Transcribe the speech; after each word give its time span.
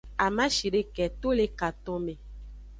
Amashideke 0.25 1.05
to 1.21 1.29
le 1.37 1.45
katonme. 1.59 2.13